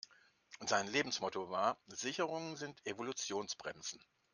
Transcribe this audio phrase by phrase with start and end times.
[0.65, 4.01] Sein Lebensmotto war: Sicherungen sind Evolutionsbremsen.